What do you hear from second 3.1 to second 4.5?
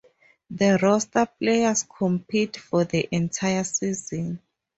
entire season.